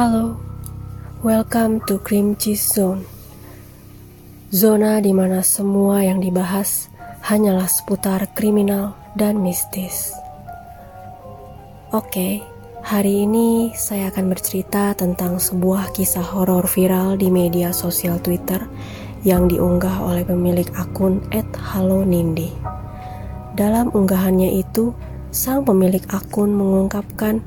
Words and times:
Halo, 0.00 0.40
welcome 1.20 1.76
to 1.84 2.00
Cream 2.00 2.32
Cheese 2.32 2.72
Zone. 2.72 3.04
Zona 4.48 4.96
di 4.96 5.12
mana 5.12 5.44
semua 5.44 6.00
yang 6.00 6.24
dibahas 6.24 6.88
hanyalah 7.28 7.68
seputar 7.68 8.24
kriminal 8.32 8.96
dan 9.12 9.44
mistis. 9.44 10.16
Oke, 11.92 12.40
hari 12.80 13.28
ini 13.28 13.76
saya 13.76 14.08
akan 14.08 14.32
bercerita 14.32 14.96
tentang 14.96 15.36
sebuah 15.36 15.92
kisah 15.92 16.24
horor 16.24 16.64
viral 16.64 17.20
di 17.20 17.28
media 17.28 17.68
sosial 17.68 18.16
Twitter 18.24 18.64
yang 19.20 19.52
diunggah 19.52 20.00
oleh 20.00 20.24
pemilik 20.24 20.72
akun 20.80 21.20
@halonindi. 21.52 22.48
Dalam 23.52 23.92
unggahannya 23.92 24.64
itu, 24.64 24.96
sang 25.28 25.68
pemilik 25.68 26.08
akun 26.08 26.56
mengungkapkan 26.56 27.44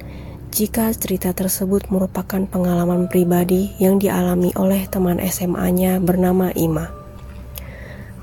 jika 0.53 0.93
cerita 0.93 1.33
tersebut 1.33 1.89
merupakan 1.89 2.45
pengalaman 2.45 3.09
pribadi 3.09 3.73
yang 3.81 3.97
dialami 3.97 4.53
oleh 4.53 4.85
teman 4.85 5.17
SMA-nya 5.17 5.97
bernama 5.97 6.53
Ima. 6.53 6.93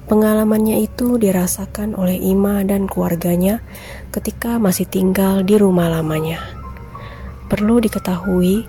Pengalamannya 0.06 0.78
itu 0.78 1.18
dirasakan 1.18 1.98
oleh 1.98 2.14
Ima 2.22 2.62
dan 2.62 2.86
keluarganya 2.86 3.58
ketika 4.14 4.62
masih 4.62 4.86
tinggal 4.86 5.42
di 5.42 5.58
rumah 5.58 5.90
lamanya. 5.90 6.38
Perlu 7.50 7.82
diketahui, 7.82 8.62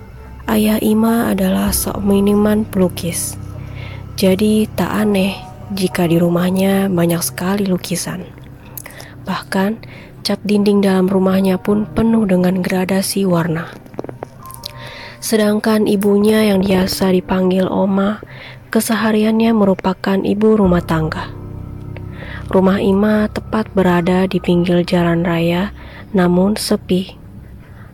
ayah 0.50 0.82
Ima 0.82 1.30
adalah 1.30 1.70
miniman 2.02 2.66
pelukis. 2.66 3.38
Jadi 4.18 4.66
tak 4.74 4.90
aneh 4.90 5.38
jika 5.70 6.10
di 6.10 6.18
rumahnya 6.18 6.90
banyak 6.90 7.22
sekali 7.22 7.70
lukisan. 7.70 8.26
Bahkan 9.22 9.70
cat 10.22 10.38
dinding 10.46 10.78
dalam 10.78 11.10
rumahnya 11.10 11.58
pun 11.58 11.84
penuh 11.84 12.22
dengan 12.24 12.62
gradasi 12.62 13.26
warna. 13.26 13.74
Sedangkan 15.18 15.86
ibunya 15.90 16.46
yang 16.46 16.62
biasa 16.62 17.14
dipanggil 17.14 17.66
Oma, 17.66 18.22
kesehariannya 18.70 19.50
merupakan 19.54 20.18
ibu 20.18 20.58
rumah 20.58 20.82
tangga. 20.82 21.30
Rumah 22.50 22.78
Ima 22.82 23.30
tepat 23.30 23.70
berada 23.70 24.26
di 24.26 24.42
pinggir 24.42 24.82
jalan 24.82 25.22
raya, 25.22 25.70
namun 26.10 26.58
sepi. 26.58 27.18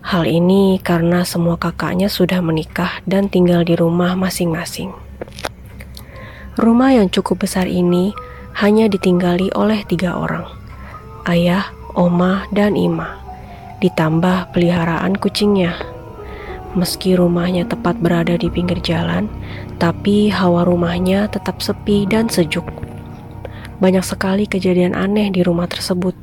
Hal 0.04 0.24
ini 0.24 0.80
karena 0.80 1.20
semua 1.24 1.60
kakaknya 1.60 2.08
sudah 2.08 2.40
menikah 2.40 3.04
dan 3.04 3.28
tinggal 3.28 3.60
di 3.60 3.76
rumah 3.76 4.16
masing-masing. 4.16 4.96
Rumah 6.56 6.90
yang 6.96 7.12
cukup 7.12 7.44
besar 7.44 7.68
ini 7.68 8.16
hanya 8.56 8.88
ditinggali 8.88 9.52
oleh 9.52 9.84
tiga 9.86 10.16
orang: 10.16 10.48
ayah, 11.28 11.70
Oma, 11.98 12.46
dan 12.54 12.78
Ima, 12.78 13.18
ditambah 13.82 14.54
peliharaan 14.54 15.18
kucingnya. 15.18 15.74
Meski 16.78 17.18
rumahnya 17.18 17.66
tepat 17.66 17.98
berada 17.98 18.38
di 18.38 18.46
pinggir 18.46 18.78
jalan, 18.86 19.26
tapi 19.82 20.30
hawa 20.30 20.62
rumahnya 20.62 21.26
tetap 21.26 21.58
sepi 21.58 22.06
dan 22.06 22.30
sejuk. 22.30 22.62
Banyak 23.82 24.06
sekali 24.06 24.46
kejadian 24.46 24.94
aneh 24.94 25.34
di 25.34 25.42
rumah 25.42 25.66
tersebut, 25.66 26.14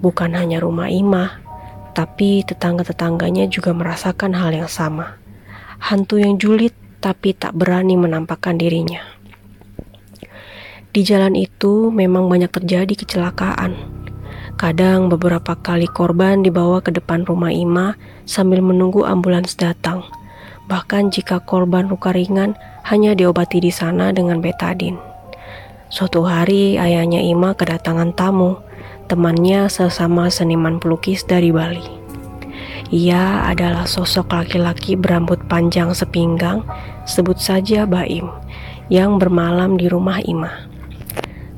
bukan 0.00 0.32
hanya 0.32 0.64
rumah 0.64 0.88
Ima, 0.88 1.44
tapi 1.92 2.40
tetangga-tetangganya 2.48 3.52
juga 3.52 3.76
merasakan 3.76 4.32
hal 4.32 4.64
yang 4.64 4.70
sama. 4.72 5.20
Hantu 5.76 6.24
yang 6.24 6.40
julid 6.40 6.72
tapi 7.04 7.36
tak 7.36 7.52
berani 7.52 8.00
menampakkan 8.00 8.56
dirinya. 8.56 9.04
Di 10.88 11.04
jalan 11.04 11.36
itu 11.36 11.92
memang 11.92 12.32
banyak 12.32 12.48
terjadi 12.48 12.96
kecelakaan 12.96 14.01
Kadang 14.62 15.10
beberapa 15.10 15.58
kali 15.58 15.90
korban 15.90 16.46
dibawa 16.46 16.78
ke 16.78 16.94
depan 16.94 17.26
rumah 17.26 17.50
Ima 17.50 17.98
sambil 18.30 18.62
menunggu 18.62 19.02
ambulans 19.02 19.58
datang. 19.58 20.06
Bahkan 20.70 21.10
jika 21.10 21.42
korban 21.42 21.90
luka 21.90 22.14
ringan 22.14 22.54
hanya 22.86 23.18
diobati 23.18 23.58
di 23.58 23.74
sana 23.74 24.14
dengan 24.14 24.38
betadin. 24.38 25.02
Suatu 25.90 26.22
hari 26.22 26.78
ayahnya 26.78 27.18
Ima 27.26 27.58
kedatangan 27.58 28.14
tamu, 28.14 28.54
temannya 29.10 29.66
sesama 29.66 30.30
seniman 30.30 30.78
pelukis 30.78 31.26
dari 31.26 31.50
Bali. 31.50 31.82
Ia 32.94 33.50
adalah 33.50 33.82
sosok 33.82 34.30
laki-laki 34.30 34.94
berambut 34.94 35.42
panjang 35.50 35.90
sepinggang, 35.90 36.62
sebut 37.02 37.34
saja 37.34 37.82
Baim, 37.82 38.30
yang 38.86 39.18
bermalam 39.18 39.74
di 39.74 39.90
rumah 39.90 40.22
Ima. 40.22 40.70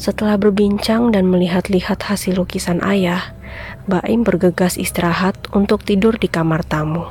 Setelah 0.05 0.37
berbincang 0.37 1.17
dan 1.17 1.33
melihat-lihat 1.33 2.13
hasil 2.13 2.37
lukisan 2.37 2.85
ayah, 2.85 3.33
Baim 3.89 4.21
bergegas 4.21 4.77
istirahat 4.77 5.33
untuk 5.57 5.81
tidur 5.81 6.21
di 6.21 6.29
kamar 6.29 6.61
tamu. 6.61 7.09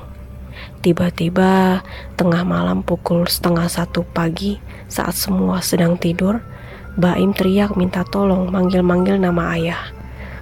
Tiba-tiba, 0.85 1.81
tengah 2.13 2.45
malam 2.45 2.85
pukul 2.85 3.25
setengah 3.25 3.65
satu 3.65 4.05
pagi, 4.05 4.61
saat 4.85 5.17
semua 5.17 5.65
sedang 5.65 5.97
tidur, 5.97 6.45
Baim 6.93 7.33
teriak 7.33 7.73
minta 7.73 8.05
tolong 8.05 8.53
manggil-manggil 8.53 9.17
nama 9.17 9.57
ayah. 9.57 9.89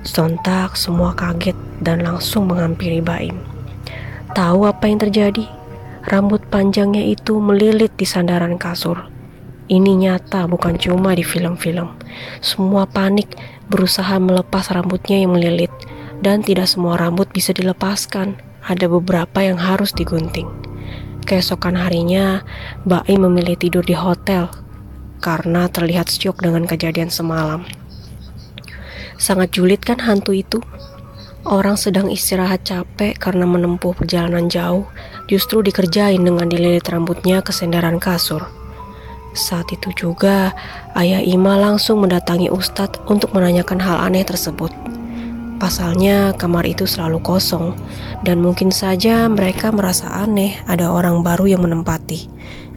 Sontak 0.04 0.76
semua 0.76 1.16
kaget 1.16 1.56
dan 1.80 2.04
langsung 2.04 2.52
menghampiri 2.52 3.00
Baim. 3.00 3.40
Tahu 4.36 4.68
apa 4.68 4.92
yang 4.92 5.00
terjadi? 5.00 5.48
Rambut 6.04 6.44
panjangnya 6.52 7.16
itu 7.16 7.40
melilit 7.40 7.96
di 7.96 8.04
sandaran 8.04 8.60
kasur 8.60 9.21
ini 9.72 9.96
nyata 9.96 10.52
bukan 10.52 10.76
cuma 10.76 11.16
di 11.16 11.24
film-film. 11.24 11.96
Semua 12.44 12.84
panik 12.84 13.40
berusaha 13.72 14.20
melepas 14.20 14.68
rambutnya 14.76 15.24
yang 15.24 15.32
melilit 15.32 15.72
dan 16.20 16.44
tidak 16.44 16.68
semua 16.68 17.00
rambut 17.00 17.32
bisa 17.32 17.56
dilepaskan. 17.56 18.36
Ada 18.62 18.86
beberapa 18.86 19.42
yang 19.42 19.58
harus 19.58 19.90
digunting. 19.96 20.46
Keesokan 21.26 21.80
harinya, 21.80 22.46
Baim 22.86 23.26
memilih 23.26 23.58
tidur 23.58 23.82
di 23.82 23.98
hotel 23.98 24.52
karena 25.24 25.66
terlihat 25.72 26.12
syok 26.12 26.44
dengan 26.44 26.68
kejadian 26.68 27.10
semalam. 27.10 27.66
Sangat 29.18 29.56
julid 29.56 29.82
kan 29.82 30.04
hantu 30.04 30.36
itu? 30.36 30.60
Orang 31.42 31.74
sedang 31.74 32.14
istirahat 32.14 32.70
capek 32.70 33.18
karena 33.18 33.50
menempuh 33.50 33.98
perjalanan 33.98 34.46
jauh, 34.46 34.86
justru 35.26 35.66
dikerjain 35.66 36.22
dengan 36.22 36.46
dililit 36.46 36.86
rambutnya 36.86 37.42
ke 37.42 37.50
sendaran 37.50 37.98
kasur. 37.98 38.61
Saat 39.32 39.72
itu 39.72 39.96
juga, 39.96 40.52
ayah 41.00 41.24
Ima 41.24 41.56
langsung 41.56 42.04
mendatangi 42.04 42.52
Ustadz 42.52 43.00
untuk 43.08 43.32
menanyakan 43.32 43.80
hal 43.80 43.98
aneh 44.04 44.28
tersebut. 44.28 44.76
Pasalnya, 45.56 46.36
kamar 46.36 46.68
itu 46.68 46.84
selalu 46.84 47.24
kosong, 47.24 47.78
dan 48.28 48.44
mungkin 48.44 48.76
saja 48.76 49.30
mereka 49.32 49.72
merasa 49.72 50.12
aneh 50.12 50.60
ada 50.68 50.92
orang 50.92 51.24
baru 51.24 51.48
yang 51.48 51.64
menempati. 51.64 52.28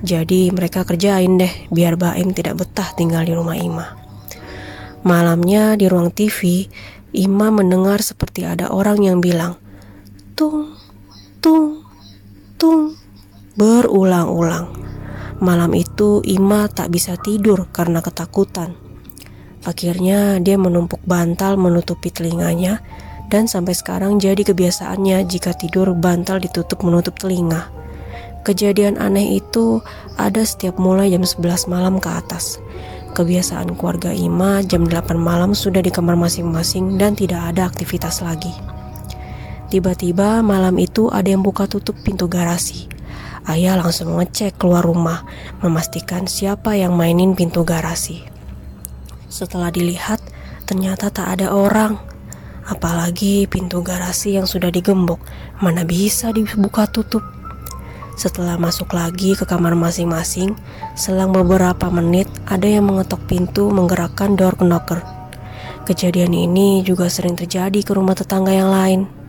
Jadi, 0.04 0.54
mereka 0.54 0.86
kerjain 0.86 1.40
deh 1.40 1.50
biar 1.74 1.98
Baim 1.98 2.30
tidak 2.30 2.62
betah 2.62 2.92
tinggal 2.94 3.26
di 3.26 3.34
rumah 3.34 3.58
Ima. 3.58 3.86
Malamnya 5.02 5.74
di 5.74 5.90
ruang 5.90 6.14
TV, 6.14 6.70
Ima 7.10 7.50
mendengar 7.50 7.98
seperti 7.98 8.46
ada 8.46 8.70
orang 8.70 9.02
yang 9.02 9.18
bilang, 9.18 9.58
"Tung, 10.38 10.78
tung, 11.42 11.82
tung," 12.60 12.94
berulang-ulang. 13.58 14.93
Malam 15.42 15.74
itu 15.74 16.22
Ima 16.22 16.70
tak 16.70 16.94
bisa 16.94 17.18
tidur 17.18 17.66
karena 17.74 17.98
ketakutan. 17.98 18.78
Akhirnya 19.64 20.38
dia 20.38 20.60
menumpuk 20.60 21.00
bantal 21.02 21.56
menutupi 21.56 22.12
telinganya 22.12 22.84
dan 23.32 23.48
sampai 23.48 23.72
sekarang 23.72 24.20
jadi 24.20 24.44
kebiasaannya 24.44 25.24
jika 25.26 25.56
tidur 25.56 25.96
bantal 25.96 26.38
ditutup 26.38 26.84
menutup 26.84 27.16
telinga. 27.18 27.72
Kejadian 28.44 29.00
aneh 29.00 29.40
itu 29.40 29.80
ada 30.20 30.44
setiap 30.44 30.76
mulai 30.76 31.08
jam 31.08 31.24
11 31.24 31.66
malam 31.66 31.96
ke 31.96 32.12
atas. 32.12 32.60
Kebiasaan 33.16 33.74
keluarga 33.74 34.12
Ima 34.12 34.60
jam 34.62 34.84
8 34.84 35.16
malam 35.16 35.56
sudah 35.56 35.80
di 35.80 35.88
kamar 35.88 36.14
masing-masing 36.14 37.00
dan 37.00 37.16
tidak 37.16 37.40
ada 37.40 37.64
aktivitas 37.64 38.20
lagi. 38.20 38.52
Tiba-tiba 39.72 40.44
malam 40.44 40.76
itu 40.76 41.08
ada 41.08 41.26
yang 41.26 41.40
buka 41.42 41.64
tutup 41.64 41.96
pintu 42.04 42.28
garasi. 42.30 42.93
Ayah 43.44 43.76
langsung 43.76 44.16
ngecek 44.16 44.56
keluar 44.56 44.80
rumah, 44.80 45.28
memastikan 45.60 46.24
siapa 46.24 46.80
yang 46.80 46.96
mainin 46.96 47.36
pintu 47.36 47.60
garasi. 47.60 48.24
Setelah 49.28 49.68
dilihat, 49.68 50.22
ternyata 50.64 51.12
tak 51.12 51.36
ada 51.36 51.52
orang. 51.52 52.00
Apalagi 52.64 53.44
pintu 53.44 53.84
garasi 53.84 54.40
yang 54.40 54.48
sudah 54.48 54.72
digembok, 54.72 55.20
mana 55.60 55.84
bisa 55.84 56.32
dibuka 56.32 56.88
tutup. 56.88 57.20
Setelah 58.16 58.56
masuk 58.56 58.96
lagi 58.96 59.36
ke 59.36 59.44
kamar 59.44 59.76
masing-masing, 59.76 60.56
selang 60.96 61.34
beberapa 61.34 61.92
menit 61.92 62.30
ada 62.48 62.64
yang 62.64 62.88
mengetok 62.88 63.20
pintu 63.28 63.68
menggerakkan 63.68 64.40
door 64.40 64.56
knocker. 64.56 65.04
Kejadian 65.84 66.32
ini 66.32 66.80
juga 66.80 67.12
sering 67.12 67.36
terjadi 67.36 67.84
ke 67.84 67.92
rumah 67.92 68.16
tetangga 68.16 68.56
yang 68.56 68.72
lain. 68.72 69.23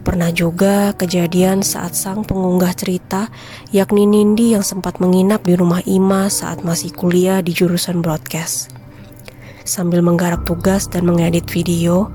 Pernah 0.00 0.32
juga 0.32 0.96
kejadian 0.96 1.60
saat 1.60 1.92
sang 1.92 2.24
pengunggah 2.24 2.72
cerita, 2.72 3.28
yakni 3.68 4.08
Nindi 4.08 4.56
yang 4.56 4.64
sempat 4.64 4.96
menginap 4.96 5.44
di 5.44 5.52
rumah 5.52 5.84
Ima 5.84 6.32
saat 6.32 6.64
masih 6.64 6.88
kuliah 6.96 7.44
di 7.44 7.52
jurusan 7.52 8.00
broadcast. 8.00 8.72
Sambil 9.68 10.00
menggarap 10.00 10.48
tugas 10.48 10.88
dan 10.88 11.04
mengedit 11.04 11.44
video, 11.52 12.08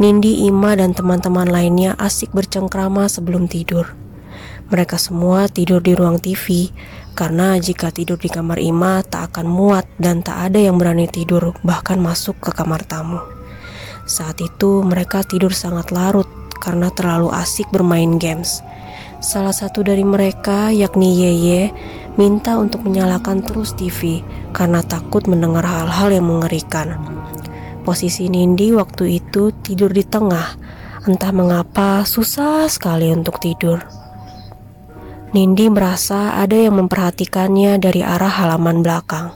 Nindi, 0.00 0.48
Ima, 0.48 0.80
dan 0.80 0.96
teman-teman 0.96 1.44
lainnya 1.44 1.92
asik 2.00 2.32
bercengkrama 2.32 3.04
sebelum 3.04 3.52
tidur. 3.52 3.92
Mereka 4.72 4.96
semua 4.96 5.46
tidur 5.46 5.84
di 5.84 5.92
ruang 5.92 6.16
TV 6.16 6.72
karena 7.12 7.60
jika 7.60 7.92
tidur 7.92 8.16
di 8.16 8.32
kamar 8.32 8.58
Ima 8.58 9.04
tak 9.04 9.30
akan 9.30 9.46
muat 9.46 9.84
dan 10.00 10.24
tak 10.24 10.50
ada 10.50 10.58
yang 10.58 10.80
berani 10.80 11.06
tidur 11.06 11.54
bahkan 11.62 12.00
masuk 12.00 12.40
ke 12.40 12.50
kamar 12.50 12.82
tamu. 12.82 13.22
Saat 14.08 14.42
itu 14.42 14.82
mereka 14.82 15.22
tidur 15.22 15.54
sangat 15.54 15.94
larut 15.94 16.26
karena 16.58 16.92
terlalu 16.92 17.32
asik 17.32 17.68
bermain 17.70 18.16
games. 18.16 18.64
Salah 19.20 19.52
satu 19.52 19.80
dari 19.80 20.04
mereka, 20.04 20.68
yakni 20.68 21.24
Yeye, 21.24 21.72
minta 22.20 22.60
untuk 22.60 22.84
menyalakan 22.84 23.40
terus 23.40 23.72
TV 23.72 24.20
karena 24.52 24.84
takut 24.84 25.24
mendengar 25.24 25.64
hal-hal 25.64 26.12
yang 26.12 26.28
mengerikan. 26.28 27.00
Posisi 27.80 28.28
Nindi 28.28 28.74
waktu 28.76 29.22
itu 29.22 29.54
tidur 29.64 29.88
di 29.94 30.04
tengah, 30.04 30.58
entah 31.08 31.32
mengapa 31.32 32.04
susah 32.04 32.68
sekali 32.68 33.08
untuk 33.08 33.40
tidur. 33.40 33.80
Nindi 35.32 35.68
merasa 35.68 36.36
ada 36.36 36.56
yang 36.56 36.80
memperhatikannya 36.80 37.78
dari 37.80 38.00
arah 38.04 38.30
halaman 38.30 38.84
belakang. 38.84 39.32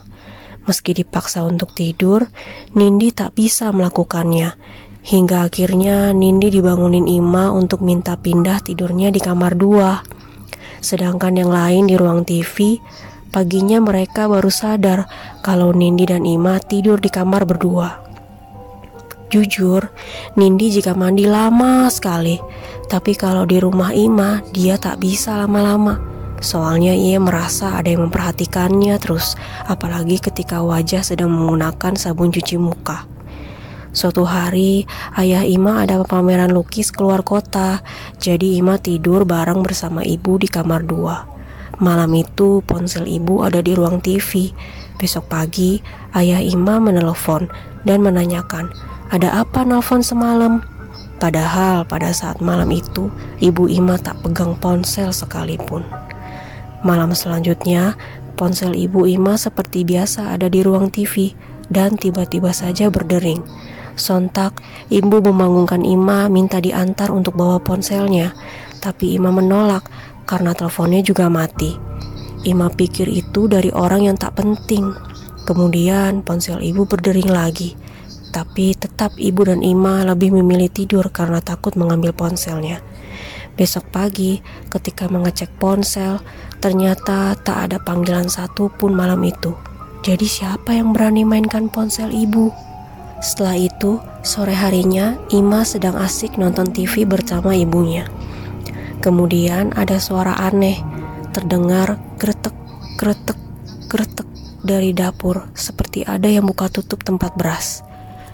Meski 0.69 0.93
dipaksa 0.93 1.41
untuk 1.43 1.73
tidur, 1.73 2.29
Nindi 2.77 3.11
tak 3.17 3.33
bisa 3.35 3.73
melakukannya 3.73 4.55
Hingga 5.01 5.49
akhirnya 5.49 6.13
Nindi 6.13 6.53
dibangunin 6.53 7.09
Ima 7.09 7.49
untuk 7.49 7.81
minta 7.81 8.21
pindah 8.21 8.61
tidurnya 8.61 9.09
di 9.09 9.17
kamar 9.17 9.57
dua. 9.57 10.05
Sedangkan 10.85 11.41
yang 11.41 11.49
lain 11.49 11.89
di 11.89 11.97
ruang 11.97 12.29
TV, 12.29 12.77
paginya 13.33 13.81
mereka 13.81 14.29
baru 14.29 14.53
sadar 14.53 15.09
kalau 15.41 15.73
Nindi 15.73 16.05
dan 16.05 16.29
Ima 16.29 16.61
tidur 16.61 17.01
di 17.01 17.09
kamar 17.09 17.49
berdua. 17.49 17.97
Jujur, 19.33 19.89
Nindi 20.37 20.69
jika 20.69 20.93
mandi 20.93 21.25
lama 21.25 21.89
sekali, 21.89 22.37
tapi 22.91 23.17
kalau 23.17 23.49
di 23.49 23.57
rumah 23.57 23.97
Ima 23.97 24.45
dia 24.53 24.77
tak 24.77 25.01
bisa 25.01 25.39
lama-lama. 25.39 25.97
Soalnya 26.45 26.93
ia 26.93 27.17
merasa 27.17 27.77
ada 27.77 27.89
yang 27.89 28.09
memperhatikannya 28.09 28.97
terus, 29.01 29.37
apalagi 29.65 30.21
ketika 30.21 30.61
wajah 30.61 31.01
sedang 31.05 31.33
menggunakan 31.33 31.97
sabun 31.97 32.33
cuci 32.33 32.57
muka. 32.61 33.20
Suatu 33.91 34.23
hari, 34.23 34.87
ayah 35.19 35.43
Ima 35.43 35.83
ada 35.83 35.99
pameran 36.07 36.55
lukis 36.55 36.95
keluar 36.95 37.27
kota, 37.27 37.83
jadi 38.23 38.63
Ima 38.63 38.79
tidur 38.79 39.27
bareng 39.27 39.67
bersama 39.67 40.07
ibu 40.07 40.39
di 40.39 40.47
kamar 40.47 40.87
dua. 40.87 41.27
Malam 41.83 42.15
itu, 42.15 42.63
ponsel 42.63 43.11
ibu 43.11 43.43
ada 43.43 43.59
di 43.59 43.75
ruang 43.75 43.99
TV. 43.99 44.55
Besok 44.95 45.27
pagi, 45.27 45.83
ayah 46.15 46.39
Ima 46.39 46.79
menelpon 46.79 47.51
dan 47.83 48.07
menanyakan, 48.07 48.71
ada 49.11 49.43
apa 49.43 49.67
nelfon 49.67 50.07
semalam? 50.07 50.63
Padahal 51.19 51.83
pada 51.83 52.15
saat 52.15 52.39
malam 52.39 52.71
itu, 52.71 53.11
ibu 53.43 53.67
Ima 53.67 53.99
tak 53.99 54.23
pegang 54.23 54.55
ponsel 54.55 55.11
sekalipun. 55.11 55.83
Malam 56.87 57.11
selanjutnya, 57.11 57.99
ponsel 58.39 58.79
ibu 58.79 59.03
Ima 59.11 59.35
seperti 59.35 59.83
biasa 59.83 60.31
ada 60.31 60.47
di 60.47 60.63
ruang 60.63 60.95
TV 60.95 61.35
dan 61.67 61.99
tiba-tiba 61.99 62.55
saja 62.55 62.87
berdering. 62.87 63.43
Sontak, 64.01 64.59
ibu 64.89 65.21
membangunkan 65.21 65.85
Ima 65.85 66.33
minta 66.33 66.59
diantar 66.59 67.13
untuk 67.13 67.37
bawa 67.37 67.61
ponselnya, 67.61 68.33
tapi 68.81 69.15
Ima 69.15 69.29
menolak 69.29 69.87
karena 70.25 70.57
teleponnya 70.57 71.05
juga 71.05 71.29
mati. 71.29 71.77
Ima 72.49 72.73
pikir 72.73 73.05
itu 73.13 73.53
dari 73.53 73.69
orang 73.69 74.09
yang 74.09 74.17
tak 74.17 74.41
penting. 74.41 74.97
Kemudian 75.45 76.25
ponsel 76.25 76.65
ibu 76.65 76.89
berdering 76.89 77.29
lagi, 77.29 77.77
tapi 78.33 78.73
tetap 78.73 79.13
ibu 79.21 79.45
dan 79.45 79.61
Ima 79.61 80.07
lebih 80.09 80.33
memilih 80.33 80.73
tidur 80.73 81.13
karena 81.13 81.45
takut 81.45 81.77
mengambil 81.77 82.17
ponselnya. 82.17 82.81
Besok 83.59 83.93
pagi, 83.93 84.41
ketika 84.73 85.11
mengecek 85.11 85.53
ponsel, 85.61 86.23
ternyata 86.65 87.37
tak 87.37 87.69
ada 87.69 87.77
panggilan 87.77 88.31
satu 88.31 88.73
pun 88.73 88.97
malam 88.97 89.21
itu. 89.27 89.53
Jadi 90.01 90.25
siapa 90.25 90.73
yang 90.73 90.97
berani 90.97 91.29
mainkan 91.29 91.69
ponsel 91.69 92.09
ibu? 92.09 92.70
Setelah 93.21 93.57
itu, 93.61 94.01
sore 94.25 94.57
harinya 94.57 95.21
Ima 95.29 95.61
sedang 95.69 96.01
asik 96.01 96.41
nonton 96.41 96.73
TV 96.73 97.05
bersama 97.05 97.53
ibunya. 97.53 98.09
Kemudian 99.05 99.77
ada 99.77 100.01
suara 100.01 100.41
aneh, 100.41 100.81
terdengar 101.37 102.01
gretek, 102.17 102.57
gretek, 102.97 103.37
gretek 103.93 104.29
dari 104.65 104.97
dapur 104.97 105.53
seperti 105.53 106.05
ada 106.05 106.29
yang 106.29 106.49
buka 106.49 106.73
tutup 106.73 107.05
tempat 107.05 107.37
beras. 107.37 107.85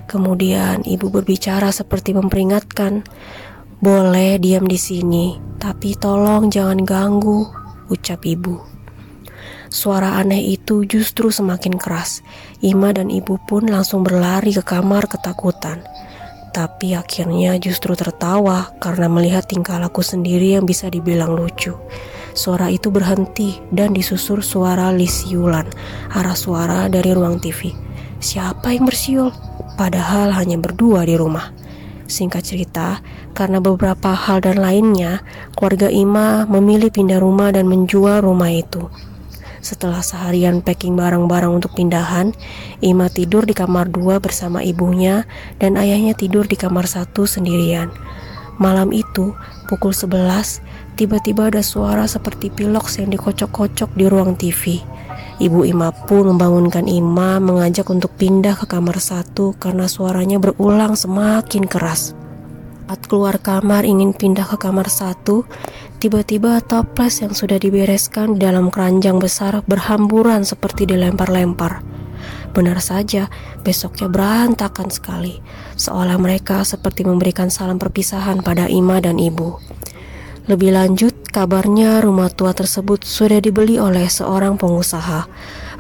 Kemudian 0.07 0.87
ibu 0.87 1.11
berbicara 1.11 1.75
seperti 1.75 2.15
memperingatkan, 2.15 3.03
"Boleh 3.83 4.39
diam 4.39 4.71
di 4.71 4.79
sini, 4.79 5.35
tapi 5.59 5.99
tolong 5.99 6.47
jangan 6.47 6.87
ganggu," 6.87 7.43
ucap 7.91 8.23
ibu. 8.23 8.76
Suara 9.67 10.17
aneh 10.23 10.55
itu 10.55 10.87
justru 10.87 11.35
semakin 11.35 11.75
keras. 11.75 12.23
Ima 12.63 12.95
dan 12.95 13.11
ibu 13.11 13.39
pun 13.51 13.67
langsung 13.67 14.07
berlari 14.07 14.55
ke 14.55 14.63
kamar 14.63 15.11
ketakutan. 15.11 15.83
Tapi 16.55 16.97
akhirnya 16.97 17.61
justru 17.61 17.93
tertawa 17.93 18.73
karena 18.81 19.13
melihat 19.13 19.45
tingkah 19.45 19.77
laku 19.77 20.01
sendiri 20.01 20.57
yang 20.57 20.65
bisa 20.65 20.89
dibilang 20.89 21.37
lucu. 21.37 21.77
Suara 22.37 22.69
itu 22.69 22.89
berhenti 22.93 23.57
dan 23.73 23.97
disusur 23.97 24.45
suara 24.45 24.93
lisiulan, 24.93 25.69
arah 26.13 26.37
suara 26.37 26.89
dari 26.89 27.13
ruang 27.13 27.41
TV. 27.41 27.73
Siapa 28.21 28.73
yang 28.73 28.89
bersiul? 28.89 29.33
Padahal 29.77 30.33
hanya 30.33 30.57
berdua 30.57 31.05
di 31.05 31.17
rumah. 31.17 31.53
Singkat 32.07 32.43
cerita, 32.45 33.05
karena 33.37 33.61
beberapa 33.61 34.15
hal 34.15 34.41
dan 34.41 34.63
lainnya, 34.63 35.21
keluarga 35.59 35.91
Ima 35.93 36.49
memilih 36.49 36.89
pindah 36.89 37.21
rumah 37.21 37.53
dan 37.53 37.69
menjual 37.69 38.25
rumah 38.25 38.49
itu. 38.49 38.89
Setelah 39.67 39.99
seharian 39.99 40.63
packing 40.63 40.95
barang-barang 40.95 41.51
untuk 41.51 41.75
pindahan, 41.75 42.31
Ima 42.79 43.11
tidur 43.11 43.43
di 43.43 43.51
kamar 43.51 43.91
dua 43.91 44.23
bersama 44.23 44.63
ibunya 44.63 45.27
dan 45.59 45.75
ayahnya 45.75 46.15
tidur 46.15 46.47
di 46.47 46.55
kamar 46.55 46.87
satu 46.87 47.27
sendirian. 47.27 47.91
Malam 48.63 48.95
itu, 48.95 49.35
pukul 49.67 49.91
11, 49.91 50.63
tiba-tiba 50.95 51.51
ada 51.51 51.67
suara 51.67 52.07
seperti 52.07 52.47
pilok 52.55 52.87
yang 52.95 53.11
dikocok-kocok 53.11 53.91
di 53.99 54.07
ruang 54.07 54.39
TV. 54.39 54.87
Ibu 55.43 55.67
Ima 55.67 55.91
pun 55.91 56.31
membangunkan 56.31 56.87
Ima 56.87 57.43
mengajak 57.43 57.91
untuk 57.91 58.15
pindah 58.15 58.55
ke 58.55 58.71
kamar 58.71 59.03
satu 59.03 59.59
karena 59.59 59.91
suaranya 59.91 60.39
berulang 60.39 60.95
semakin 60.95 61.67
keras. 61.67 62.15
Saat 62.87 63.11
keluar 63.11 63.43
kamar 63.43 63.83
ingin 63.83 64.15
pindah 64.15 64.47
ke 64.47 64.63
kamar 64.63 64.87
satu, 64.87 65.43
tiba-tiba 65.99 66.63
toples 66.63 67.19
yang 67.19 67.35
sudah 67.35 67.59
dibereskan 67.59 68.39
di 68.39 68.47
dalam 68.47 68.71
keranjang 68.71 69.19
besar 69.19 69.59
berhamburan 69.67 70.47
seperti 70.47 70.87
dilempar-lempar. 70.87 71.83
Benar 72.55 72.79
saja, 72.79 73.27
besoknya 73.67 74.07
berantakan 74.07 74.87
sekali, 74.95 75.43
seolah 75.75 76.15
mereka 76.15 76.63
seperti 76.63 77.03
memberikan 77.03 77.51
salam 77.51 77.75
perpisahan 77.83 78.39
pada 78.39 78.71
Ima 78.71 79.03
dan 79.03 79.19
ibu. 79.19 79.59
Lebih 80.47 80.79
lanjut, 80.79 81.27
kabarnya 81.35 81.99
rumah 82.07 82.31
tua 82.31 82.55
tersebut 82.55 83.03
sudah 83.03 83.43
dibeli 83.43 83.83
oleh 83.83 84.07
seorang 84.07 84.55
pengusaha. 84.55 85.27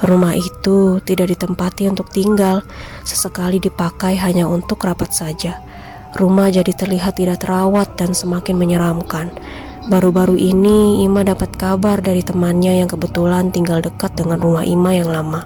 Rumah 0.02 0.34
itu 0.34 0.98
tidak 1.06 1.38
ditempati 1.38 1.86
untuk 1.86 2.10
tinggal, 2.10 2.66
sesekali 3.06 3.62
dipakai 3.62 4.18
hanya 4.18 4.50
untuk 4.50 4.82
rapat 4.82 5.14
saja. 5.14 5.62
Rumah 6.16 6.48
jadi 6.48 6.72
terlihat 6.72 7.20
tidak 7.20 7.44
terawat 7.44 8.00
dan 8.00 8.16
semakin 8.16 8.56
menyeramkan. 8.56 9.28
Baru-baru 9.92 10.40
ini 10.40 11.04
Ima 11.04 11.20
dapat 11.20 11.52
kabar 11.60 12.00
dari 12.00 12.24
temannya 12.24 12.80
yang 12.80 12.88
kebetulan 12.88 13.52
tinggal 13.52 13.84
dekat 13.84 14.16
dengan 14.16 14.40
rumah 14.40 14.64
Ima 14.64 14.96
yang 14.96 15.12
lama. 15.12 15.44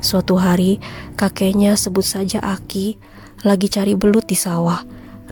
Suatu 0.00 0.40
hari, 0.40 0.80
kakeknya 1.20 1.76
sebut 1.76 2.08
saja 2.08 2.40
Aki 2.40 2.96
lagi 3.44 3.68
cari 3.68 3.92
belut 3.92 4.24
di 4.24 4.34
sawah. 4.34 4.80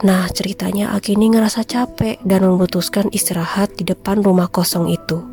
Nah, 0.04 0.28
ceritanya 0.28 0.92
Aki 0.92 1.16
ini 1.16 1.32
ngerasa 1.32 1.64
capek 1.64 2.20
dan 2.20 2.44
memutuskan 2.44 3.08
istirahat 3.16 3.80
di 3.80 3.88
depan 3.88 4.20
rumah 4.20 4.52
kosong 4.52 4.92
itu. 4.92 5.24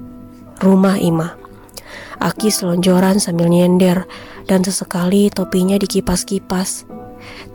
Rumah 0.64 0.98
Ima. 1.04 1.36
Aki 2.18 2.48
selonjoran 2.48 3.20
sambil 3.20 3.52
nyender 3.52 4.08
dan 4.48 4.64
sesekali 4.64 5.30
topinya 5.30 5.76
dikipas-kipas. 5.76 6.97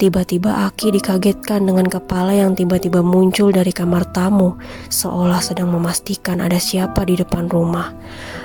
Tiba-tiba 0.01 0.67
Aki 0.67 0.99
dikagetkan 0.99 1.63
dengan 1.63 1.87
kepala 1.87 2.35
yang 2.35 2.59
tiba-tiba 2.59 3.05
muncul 3.07 3.55
dari 3.55 3.71
kamar 3.71 4.09
tamu, 4.11 4.59
seolah 4.91 5.39
sedang 5.39 5.71
memastikan 5.71 6.43
ada 6.43 6.59
siapa 6.59 7.07
di 7.07 7.15
depan 7.15 7.47
rumah. 7.47 7.95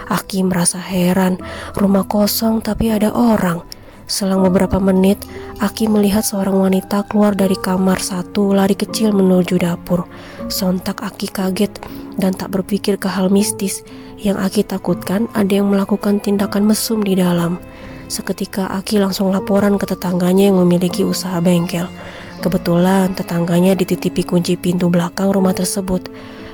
Aki 0.08 0.46
merasa 0.46 0.78
heran, 0.78 1.42
rumah 1.74 2.06
kosong 2.06 2.62
tapi 2.62 2.94
ada 2.94 3.10
orang. 3.10 3.66
Selang 4.08 4.40
beberapa 4.40 4.80
menit, 4.80 5.20
Aki 5.60 5.92
melihat 5.92 6.24
seorang 6.24 6.56
wanita 6.56 7.04
keluar 7.12 7.36
dari 7.36 7.60
kamar 7.60 8.00
satu 8.00 8.56
lari 8.56 8.72
kecil 8.72 9.12
menuju 9.12 9.60
dapur. 9.60 10.08
Sontak 10.48 11.04
Aki 11.04 11.28
kaget 11.28 11.74
dan 12.16 12.32
tak 12.32 12.56
berpikir 12.56 12.96
ke 12.96 13.12
hal 13.12 13.28
mistis. 13.28 13.84
Yang 14.16 14.38
Aki 14.48 14.62
takutkan 14.64 15.28
ada 15.36 15.52
yang 15.52 15.68
melakukan 15.68 16.24
tindakan 16.24 16.72
mesum 16.72 17.04
di 17.04 17.20
dalam. 17.20 17.60
Seketika 18.08 18.72
Aki 18.72 19.04
langsung 19.04 19.36
laporan 19.36 19.76
ke 19.76 19.84
tetangganya 19.84 20.48
yang 20.48 20.64
memiliki 20.64 21.04
usaha 21.04 21.44
bengkel. 21.44 21.92
Kebetulan 22.40 23.12
tetangganya 23.12 23.76
dititipi 23.76 24.24
kunci 24.24 24.56
pintu 24.56 24.88
belakang 24.88 25.36
rumah 25.36 25.52
tersebut. 25.52 26.08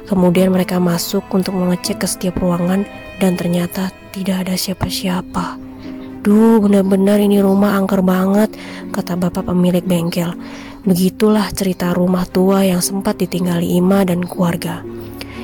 Kemudian 0.10 0.50
mereka 0.50 0.82
masuk 0.82 1.30
untuk 1.30 1.54
mengecek 1.54 2.02
ke 2.02 2.08
setiap 2.10 2.42
ruangan 2.42 2.90
dan 3.22 3.38
ternyata 3.38 3.94
tidak 4.10 4.50
ada 4.50 4.58
siapa-siapa. 4.58 5.62
Duh, 6.24 6.58
benar-benar 6.58 7.22
ini 7.22 7.38
rumah 7.44 7.78
angker 7.78 8.02
banget, 8.02 8.50
kata 8.90 9.14
bapak 9.14 9.46
pemilik 9.46 9.84
bengkel. 9.84 10.34
Begitulah 10.88 11.54
cerita 11.54 11.94
rumah 11.94 12.26
tua 12.26 12.66
yang 12.66 12.82
sempat 12.82 13.22
ditinggali 13.22 13.78
Ima 13.78 14.08
dan 14.08 14.26
keluarga. 14.26 14.82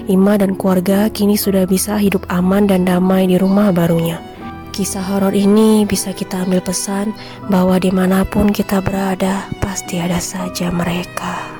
Ima 0.10 0.42
dan 0.42 0.58
keluarga 0.58 1.12
kini 1.14 1.38
sudah 1.38 1.70
bisa 1.70 2.02
hidup 2.02 2.26
aman 2.34 2.66
dan 2.66 2.82
damai 2.88 3.30
di 3.30 3.38
rumah 3.38 3.70
barunya. 3.70 4.29
Kisah 4.80 5.12
horor 5.12 5.36
ini 5.36 5.84
bisa 5.84 6.16
kita 6.16 6.48
ambil 6.48 6.64
pesan 6.64 7.12
bahwa 7.52 7.76
di 7.84 7.92
mana 7.92 8.24
pun 8.24 8.48
kita 8.48 8.80
berada, 8.80 9.52
pasti 9.60 10.00
ada 10.00 10.24
saja 10.24 10.72
mereka. 10.72 11.59